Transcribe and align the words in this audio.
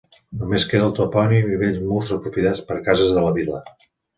Només 0.43 0.63
queda 0.71 0.87
el 0.91 0.95
topònim 0.99 1.53
i 1.53 1.59
vells 1.65 1.79
murs 1.91 2.15
aprofitats 2.17 2.65
per 2.71 2.81
cases 2.89 3.17
de 3.19 3.29
la 3.29 3.39
vila. 3.41 3.63